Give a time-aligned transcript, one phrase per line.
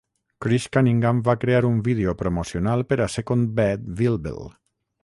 [0.45, 4.43] Chris Cunningham va crear un vídeo promocional per a "Second Bad Vilbel".